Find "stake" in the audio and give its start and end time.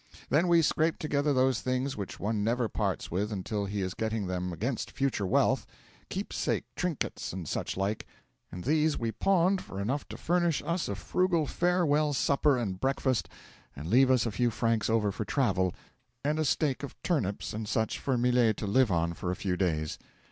16.45-16.81